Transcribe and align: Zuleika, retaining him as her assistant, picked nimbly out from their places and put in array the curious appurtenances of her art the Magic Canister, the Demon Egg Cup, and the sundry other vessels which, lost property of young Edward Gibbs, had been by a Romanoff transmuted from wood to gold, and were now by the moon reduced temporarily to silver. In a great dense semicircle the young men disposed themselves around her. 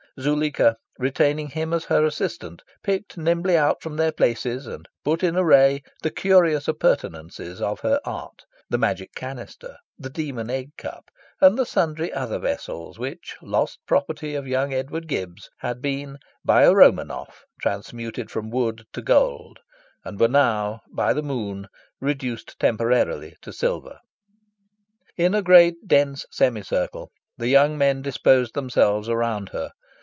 Zuleika, 0.19 0.75
retaining 0.99 1.47
him 1.51 1.71
as 1.71 1.85
her 1.85 2.03
assistant, 2.03 2.63
picked 2.83 3.17
nimbly 3.17 3.55
out 3.55 3.81
from 3.81 3.95
their 3.95 4.11
places 4.11 4.67
and 4.67 4.85
put 5.05 5.23
in 5.23 5.37
array 5.37 5.83
the 6.03 6.11
curious 6.11 6.67
appurtenances 6.67 7.61
of 7.61 7.79
her 7.79 8.01
art 8.03 8.43
the 8.69 8.77
Magic 8.77 9.13
Canister, 9.15 9.77
the 9.97 10.09
Demon 10.09 10.49
Egg 10.49 10.75
Cup, 10.75 11.05
and 11.39 11.57
the 11.57 11.65
sundry 11.65 12.11
other 12.11 12.39
vessels 12.39 12.99
which, 12.99 13.37
lost 13.41 13.79
property 13.87 14.35
of 14.35 14.45
young 14.45 14.73
Edward 14.73 15.07
Gibbs, 15.07 15.49
had 15.59 15.81
been 15.81 16.17
by 16.43 16.63
a 16.63 16.73
Romanoff 16.73 17.45
transmuted 17.61 18.29
from 18.29 18.49
wood 18.49 18.83
to 18.91 19.01
gold, 19.01 19.59
and 20.03 20.19
were 20.19 20.27
now 20.27 20.81
by 20.93 21.13
the 21.13 21.23
moon 21.23 21.67
reduced 22.01 22.59
temporarily 22.59 23.37
to 23.41 23.53
silver. 23.53 23.97
In 25.15 25.33
a 25.33 25.41
great 25.41 25.87
dense 25.87 26.25
semicircle 26.31 27.09
the 27.37 27.47
young 27.47 27.77
men 27.77 28.01
disposed 28.01 28.55
themselves 28.55 29.07
around 29.07 29.49
her. 29.49 29.71